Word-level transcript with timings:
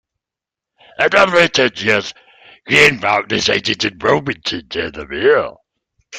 In 0.97 1.11
her 1.11 1.27
later 1.27 1.67
years 1.75 2.15
Greenewalt 2.67 3.31
resided 3.31 3.85
in 3.85 3.99
Wilmington, 3.99 4.65
Delaware. 4.67 5.51